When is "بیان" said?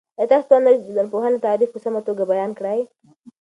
2.31-2.51